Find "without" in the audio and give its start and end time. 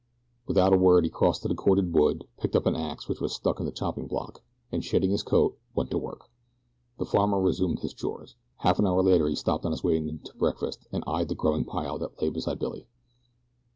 0.47-0.73